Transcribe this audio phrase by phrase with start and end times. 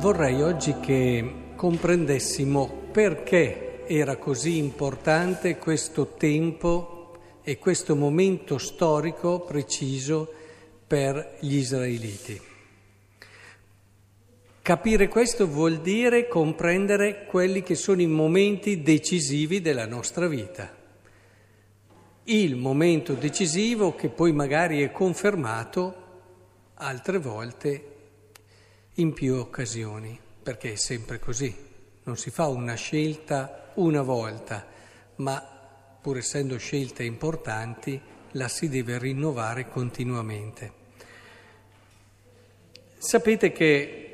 [0.00, 10.32] vorrei oggi che comprendessimo perché era così importante questo tempo e questo momento storico preciso
[10.86, 12.40] per gli israeliti.
[14.62, 20.74] Capire questo vuol dire comprendere quelli che sono i momenti decisivi della nostra vita.
[22.24, 25.94] Il momento decisivo che poi magari è confermato
[26.76, 27.89] altre volte
[29.00, 31.54] in più occasioni, perché è sempre così,
[32.04, 34.66] non si fa una scelta una volta,
[35.16, 35.42] ma
[36.00, 38.00] pur essendo scelte importanti
[38.32, 40.78] la si deve rinnovare continuamente.
[42.98, 44.06] Sapete che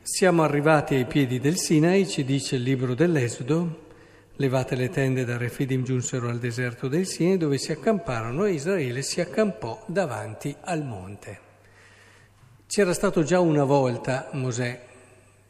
[0.00, 3.90] siamo arrivati ai piedi del Sinai, ci dice il libro dell'Esodo,
[4.36, 9.02] levate le tende da Refidim giunsero al deserto del Sinai dove si accamparono e Israele
[9.02, 11.51] si accampò davanti al monte.
[12.74, 14.80] C'era stato già una volta Mosè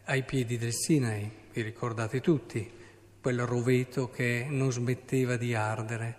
[0.06, 2.68] ai piedi del Sinai, vi ricordate tutti,
[3.20, 6.16] quel roveto che non smetteva di ardere.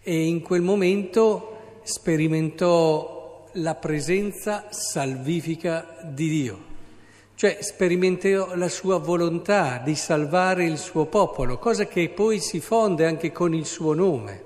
[0.00, 6.64] E in quel momento sperimentò la presenza salvifica di Dio,
[7.34, 13.04] cioè sperimentò la sua volontà di salvare il suo popolo, cosa che poi si fonde
[13.04, 14.44] anche con il suo nome,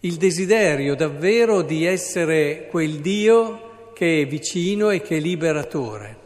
[0.00, 3.71] il desiderio davvero di essere quel Dio
[4.02, 6.16] che è vicino e che è liberatore.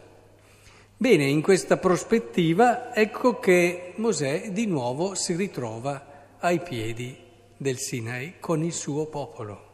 [0.97, 7.15] Bene, in questa prospettiva ecco che Mosè di nuovo si ritrova ai piedi
[7.55, 9.65] del Sinai con il suo popolo.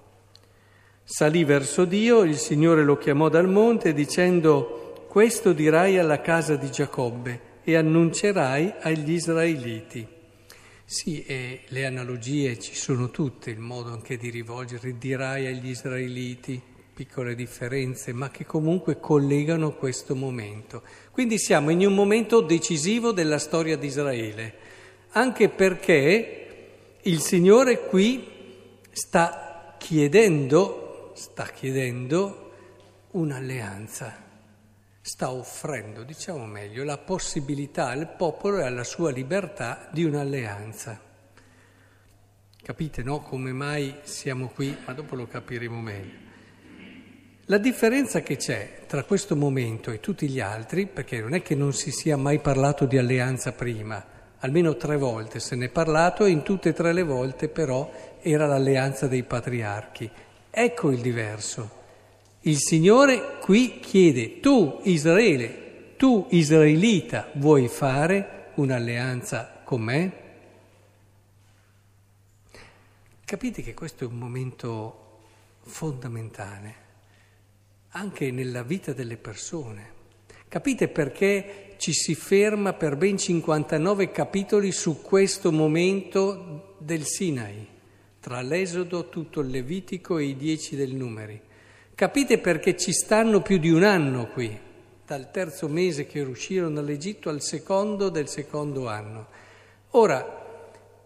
[1.05, 6.69] Salì verso Dio, il Signore lo chiamò dal monte dicendo questo dirai alla casa di
[6.69, 10.05] Giacobbe e annuncerai agli israeliti.
[10.83, 16.71] Sì, e le analogie ci sono tutte, il modo anche di rivolgere, dirai agli israeliti
[16.93, 20.83] piccole differenze, ma che comunque collegano questo momento.
[21.11, 24.53] Quindi siamo in un momento decisivo della storia di Israele,
[25.11, 28.27] anche perché il Signore qui
[28.91, 32.51] sta chiedendo, sta chiedendo
[33.11, 34.21] un'alleanza,
[35.01, 41.11] sta offrendo, diciamo meglio, la possibilità al popolo e alla sua libertà di un'alleanza.
[42.61, 43.19] Capite, no?
[43.19, 44.77] Come mai siamo qui?
[44.85, 46.22] Ma dopo lo capiremo meglio.
[47.47, 51.55] La differenza che c'è tra questo momento e tutti gli altri, perché non è che
[51.55, 54.01] non si sia mai parlato di alleanza prima,
[54.39, 57.91] almeno tre volte se ne è parlato e in tutte e tre le volte però
[58.21, 60.09] era l'alleanza dei patriarchi.
[60.49, 61.81] Ecco il diverso.
[62.41, 70.11] Il Signore qui chiede, tu Israele, tu israelita, vuoi fare un'alleanza con me?
[73.25, 75.19] Capite che questo è un momento
[75.63, 76.82] fondamentale
[77.95, 79.91] anche nella vita delle persone.
[80.47, 87.67] Capite perché ci si ferma per ben 59 capitoli su questo momento del Sinai,
[88.19, 91.39] tra l'Esodo, tutto il Levitico e i dieci del Numeri.
[91.93, 94.57] Capite perché ci stanno più di un anno qui,
[95.05, 99.27] dal terzo mese che uscirono dall'Egitto al secondo del secondo anno.
[99.91, 100.23] Ora,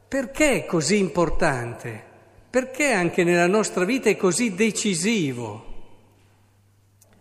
[0.08, 2.03] perché è così importante?
[2.50, 5.66] Perché anche nella nostra vita è così decisivo?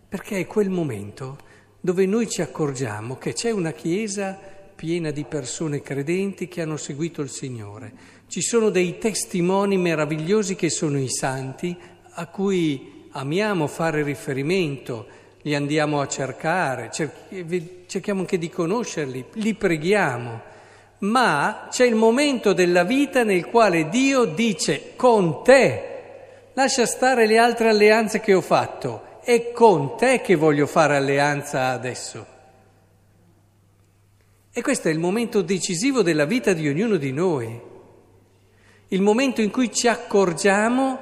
[0.08, 1.38] Perché è quel momento
[1.80, 4.38] dove noi ci accorgiamo che c'è una Chiesa
[4.74, 7.92] piena di persone credenti che hanno seguito il Signore.
[8.28, 11.76] Ci sono dei testimoni meravigliosi che sono i santi
[12.18, 15.06] a cui amiamo fare riferimento,
[15.42, 20.54] li andiamo a cercare, cerchiamo anche di conoscerli, li preghiamo.
[20.98, 25.94] Ma c'è il momento della vita nel quale Dio dice con te,
[26.52, 31.70] lascia stare le altre alleanze che ho fatto, è con te che voglio fare alleanza
[31.70, 32.24] adesso.
[34.52, 37.60] E questo è il momento decisivo della vita di ognuno di noi,
[38.86, 40.98] il momento in cui ci accorgiamo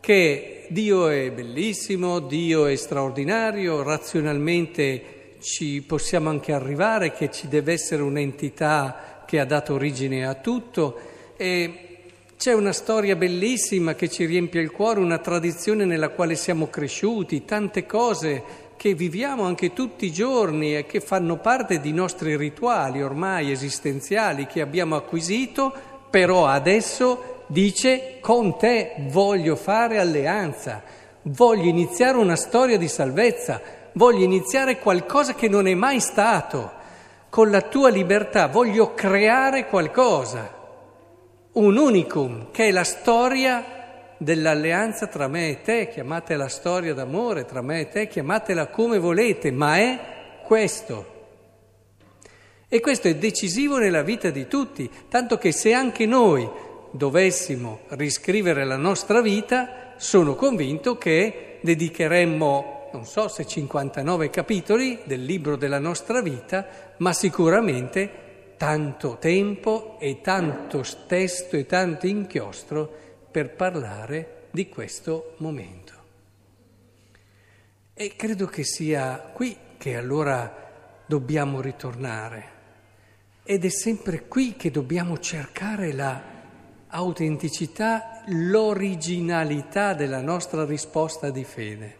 [0.00, 7.74] che Dio è bellissimo, Dio è straordinario, razionalmente ci possiamo anche arrivare che ci deve
[7.74, 10.98] essere un'entità che ha dato origine a tutto
[11.36, 11.91] e
[12.42, 17.44] c'è una storia bellissima che ci riempie il cuore, una tradizione nella quale siamo cresciuti,
[17.44, 18.42] tante cose
[18.76, 24.48] che viviamo anche tutti i giorni e che fanno parte di nostri rituali ormai esistenziali
[24.48, 25.72] che abbiamo acquisito,
[26.10, 30.82] però adesso dice con te voglio fare alleanza,
[31.22, 33.60] voglio iniziare una storia di salvezza,
[33.92, 36.72] voglio iniziare qualcosa che non è mai stato,
[37.30, 40.61] con la tua libertà voglio creare qualcosa
[41.52, 43.64] un unicum, che è la storia
[44.16, 49.50] dell'alleanza tra me e te, chiamatela storia d'amore tra me e te, chiamatela come volete,
[49.50, 49.98] ma è
[50.44, 51.10] questo.
[52.68, 56.48] E questo è decisivo nella vita di tutti, tanto che se anche noi
[56.90, 65.22] dovessimo riscrivere la nostra vita, sono convinto che dedicheremmo, non so se 59 capitoli del
[65.22, 66.66] libro della nostra vita,
[66.98, 68.21] ma sicuramente
[68.62, 72.88] tanto tempo e tanto testo e tanto inchiostro
[73.28, 75.92] per parlare di questo momento.
[77.92, 82.50] E credo che sia qui che allora dobbiamo ritornare.
[83.42, 86.22] Ed è sempre qui che dobbiamo cercare la
[86.86, 91.96] autenticità, l'originalità della nostra risposta di fede.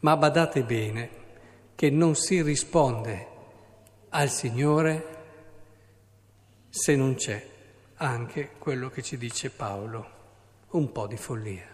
[0.00, 1.10] Ma badate bene
[1.76, 3.28] che non si risponde
[4.08, 5.13] al Signore
[6.76, 7.40] se non c'è
[7.98, 10.10] anche quello che ci dice Paolo,
[10.70, 11.68] un po' di follia.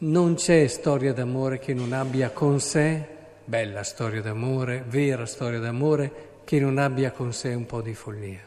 [0.00, 3.02] Non c'è storia d'amore che non abbia con sé,
[3.46, 8.42] bella storia d'amore, vera storia d'amore, che non abbia con sé un po' di follia.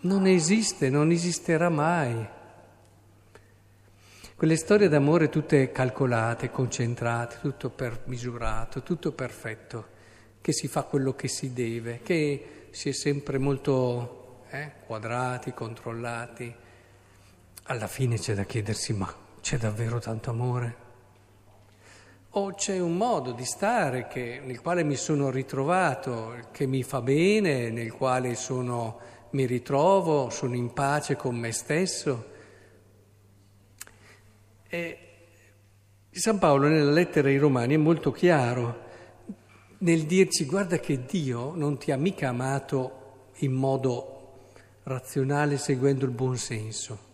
[0.00, 2.26] Non esiste, non esisterà mai.
[4.34, 9.88] Quelle storie d'amore tutte calcolate, concentrate, tutto per misurato, tutto perfetto,
[10.40, 16.54] che si fa quello che si deve, che si è sempre molto eh, quadrati, controllati.
[17.62, 20.76] Alla fine c'è da chiedersi ma c'è davvero tanto amore?
[22.32, 27.00] O c'è un modo di stare che, nel quale mi sono ritrovato, che mi fa
[27.00, 29.00] bene, nel quale sono,
[29.30, 32.30] mi ritrovo, sono in pace con me stesso?
[34.68, 34.98] E
[36.10, 38.84] San Paolo nella lettera ai Romani è molto chiaro
[39.78, 44.12] nel dirci guarda che Dio non ti ha mica amato in modo
[44.84, 47.06] razionale seguendo il buon senso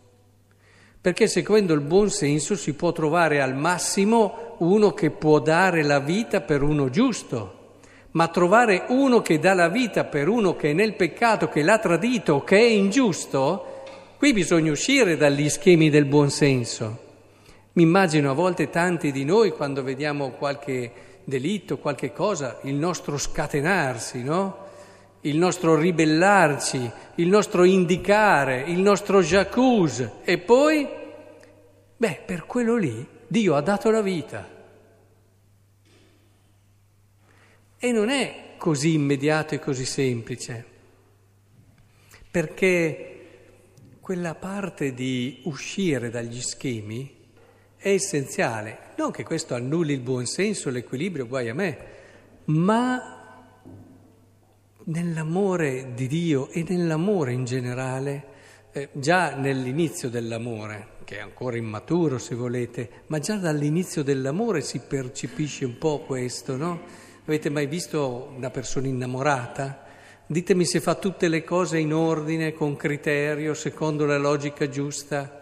[1.03, 5.99] perché seguendo il buon senso si può trovare al massimo uno che può dare la
[5.99, 7.79] vita per uno giusto,
[8.12, 11.81] ma trovare uno che dà la vita per uno che è nel peccato, che l'ha
[11.81, 13.82] tradito, che è ingiusto,
[14.17, 17.00] qui bisogna uscire dagli schemi del buon senso.
[17.73, 20.93] Mi immagino a volte tanti di noi quando vediamo qualche
[21.24, 24.62] delitto, qualche cosa, il nostro scatenarsi, no?
[25.22, 30.88] il nostro ribellarci, il nostro indicare, il nostro jacuzzi e poi,
[31.96, 34.48] beh, per quello lì Dio ha dato la vita.
[37.78, 40.64] E non è così immediato e così semplice,
[42.30, 43.08] perché
[44.00, 47.21] quella parte di uscire dagli schemi
[47.82, 48.79] è essenziale.
[48.96, 51.79] Non che questo annulli il buon senso, l'equilibrio, guai a me,
[52.44, 53.50] ma
[54.84, 58.25] nell'amore di Dio e nell'amore in generale,
[58.73, 64.78] eh, già nell'inizio dell'amore, che è ancora immaturo se volete, ma già dall'inizio dell'amore si
[64.78, 66.81] percepisce un po' questo, no?
[67.25, 69.87] Avete mai visto una persona innamorata?
[70.25, 75.41] Ditemi se fa tutte le cose in ordine, con criterio, secondo la logica giusta.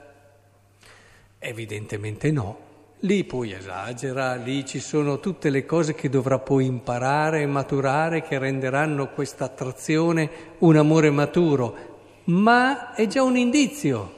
[1.42, 2.68] Evidentemente no.
[3.00, 8.20] Lì poi esagera, lì ci sono tutte le cose che dovrà poi imparare e maturare
[8.20, 14.14] che renderanno questa attrazione un amore maturo, ma è già un indizio,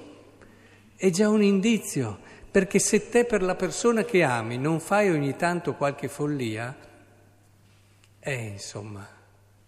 [0.96, 2.18] è già un indizio,
[2.50, 6.76] perché se te per la persona che ami non fai ogni tanto qualche follia,
[8.18, 9.06] eh insomma,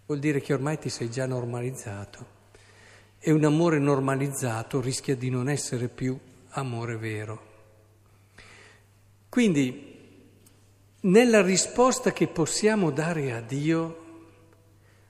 [0.07, 2.27] vuol dire che ormai ti sei già normalizzato
[3.21, 6.19] e un amore normalizzato rischia di non essere più
[6.51, 7.54] amore vero.
[9.35, 9.97] Quindi
[11.01, 13.97] nella risposta che possiamo dare a Dio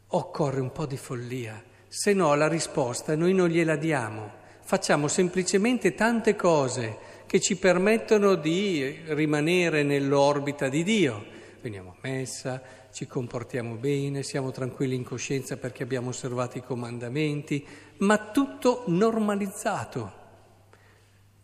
[0.07, 5.95] occorre un po' di follia, se no la risposta noi non gliela diamo, facciamo semplicemente
[5.95, 11.23] tante cose che ci permettono di rimanere nell'orbita di Dio.
[11.61, 12.62] Veniamo a messa,
[12.95, 17.62] ci comportiamo bene, siamo tranquilli in coscienza perché abbiamo osservato i comandamenti,
[17.99, 20.23] ma tutto normalizzato.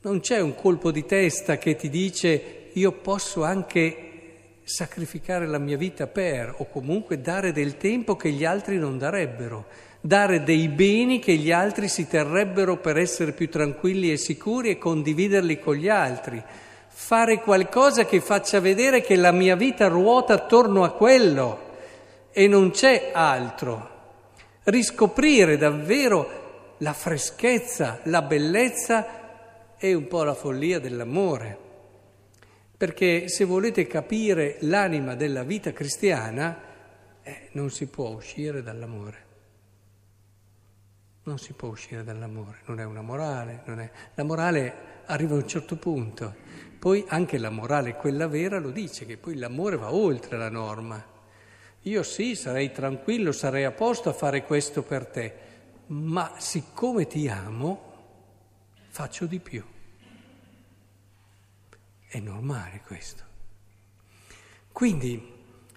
[0.00, 4.10] Non c'è un colpo di testa che ti dice io posso anche
[4.62, 9.66] sacrificare la mia vita per, o comunque dare del tempo che gli altri non darebbero,
[10.00, 14.78] dare dei beni che gli altri si terrebbero per essere più tranquilli e sicuri e
[14.78, 16.42] condividerli con gli altri,
[16.88, 21.68] fare qualcosa che faccia vedere che la mia vita ruota attorno a quello
[22.30, 23.88] e non c'è altro,
[24.64, 31.69] riscoprire davvero la freschezza, la bellezza e un po' la follia dell'amore.
[32.80, 36.58] Perché se volete capire l'anima della vita cristiana,
[37.22, 39.26] eh, non si può uscire dall'amore.
[41.24, 43.90] Non si può uscire dall'amore, non è una morale, è...
[44.14, 46.34] la morale arriva a un certo punto,
[46.78, 51.04] poi anche la morale, quella vera, lo dice, che poi l'amore va oltre la norma.
[51.82, 55.34] Io sì, sarei tranquillo, sarei a posto a fare questo per te,
[55.88, 57.92] ma siccome ti amo,
[58.88, 59.62] faccio di più.
[62.12, 63.22] È normale questo.
[64.72, 65.32] Quindi,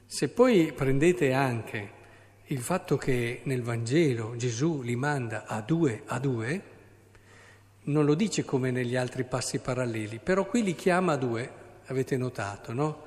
[0.07, 1.91] se poi prendete anche
[2.45, 6.63] il fatto che nel Vangelo Gesù li manda a due a due,
[7.83, 11.51] non lo dice come negli altri passi paralleli, però qui li chiama a due,
[11.85, 13.03] avete notato, no?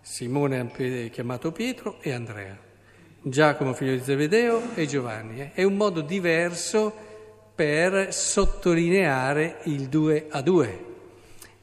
[0.00, 2.56] Simone ha chiamato Pietro e Andrea,
[3.20, 5.40] Giacomo figlio di Zebedeo e Giovanni.
[5.40, 5.52] Eh?
[5.52, 6.94] È un modo diverso
[7.56, 10.87] per sottolineare il due a due,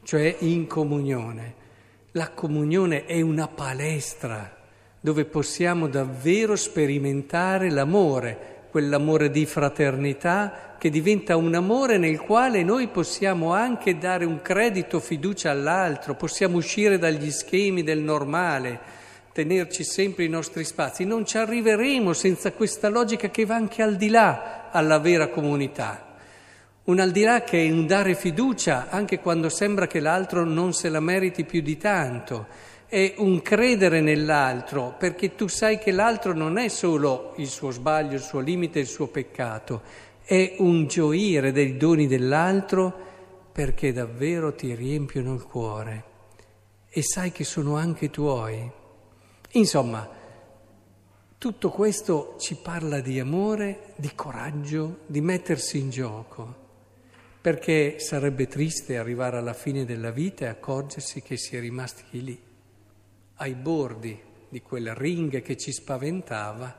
[0.06, 1.64] cioè in comunione.
[2.12, 4.56] La comunione è una palestra
[5.02, 12.88] dove possiamo davvero sperimentare l'amore, quell'amore di fraternità che diventa un amore nel quale noi
[12.88, 18.80] possiamo anche dare un credito, fiducia all'altro, possiamo uscire dagli schemi del normale,
[19.34, 21.04] tenerci sempre i nostri spazi.
[21.04, 26.05] Non ci arriveremo senza questa logica che va anche al di là alla vera comunità.
[26.86, 30.72] Un al di là che è un dare fiducia anche quando sembra che l'altro non
[30.72, 32.46] se la meriti più di tanto
[32.86, 38.14] è un credere nell'altro, perché tu sai che l'altro non è solo il suo sbaglio,
[38.14, 39.82] il suo limite, il suo peccato,
[40.24, 42.94] è un gioire dei doni dell'altro
[43.52, 46.04] perché davvero ti riempiono il cuore
[46.90, 48.72] e sai che sono anche tuoi.
[49.54, 50.08] Insomma,
[51.40, 56.65] tutto questo ci parla di amore, di coraggio, di mettersi in gioco,
[57.46, 62.42] perché sarebbe triste arrivare alla fine della vita e accorgersi che si è rimasti lì
[63.36, 66.76] ai bordi di quel ring che ci spaventava,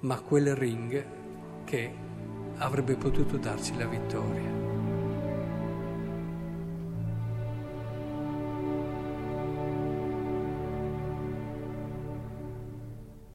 [0.00, 1.90] ma quel ring che
[2.58, 4.65] avrebbe potuto darci la vittoria.